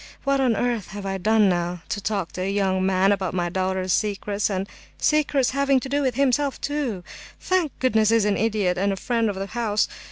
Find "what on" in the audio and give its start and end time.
0.23-0.55